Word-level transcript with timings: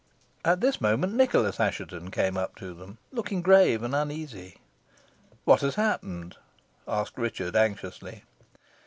At 0.43 0.61
this 0.61 0.81
moment 0.81 1.13
Nicholas 1.13 1.59
Assheton 1.59 2.09
came 2.09 2.35
up 2.35 2.55
to 2.55 2.73
them, 2.73 2.97
looking 3.11 3.43
grave 3.43 3.83
and 3.83 3.93
uneasy. 3.93 4.57
"What 5.45 5.61
has 5.61 5.75
happened?" 5.75 6.37
asked 6.87 7.19
Richard, 7.19 7.55
anxiously. 7.55 8.23